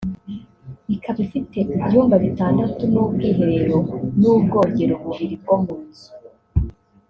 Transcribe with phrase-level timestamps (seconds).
[0.95, 3.77] ikaba ifite ibyumba bitandatu n’ubwiherero
[4.19, 6.09] n’ubwogero bubiri bwo mu nzu